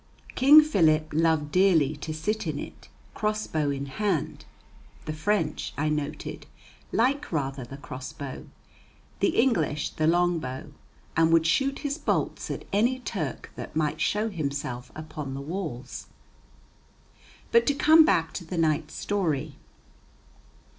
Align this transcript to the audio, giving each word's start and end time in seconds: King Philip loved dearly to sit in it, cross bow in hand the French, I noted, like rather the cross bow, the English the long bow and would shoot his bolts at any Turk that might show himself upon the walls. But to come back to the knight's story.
King 0.33 0.63
Philip 0.63 1.09
loved 1.13 1.51
dearly 1.51 1.95
to 1.97 2.11
sit 2.11 2.47
in 2.47 2.57
it, 2.57 2.87
cross 3.13 3.45
bow 3.45 3.69
in 3.69 3.85
hand 3.85 4.45
the 5.05 5.13
French, 5.13 5.75
I 5.77 5.89
noted, 5.89 6.47
like 6.91 7.31
rather 7.31 7.63
the 7.63 7.77
cross 7.77 8.11
bow, 8.11 8.45
the 9.19 9.35
English 9.39 9.91
the 9.91 10.07
long 10.07 10.39
bow 10.39 10.71
and 11.15 11.31
would 11.31 11.45
shoot 11.45 11.77
his 11.85 11.99
bolts 11.99 12.49
at 12.49 12.65
any 12.73 12.97
Turk 12.99 13.51
that 13.55 13.75
might 13.75 14.01
show 14.01 14.29
himself 14.31 14.91
upon 14.95 15.35
the 15.35 15.39
walls. 15.41 16.07
But 17.51 17.67
to 17.67 17.75
come 17.75 18.03
back 18.03 18.33
to 18.33 18.43
the 18.43 18.57
knight's 18.57 18.95
story. 18.95 19.57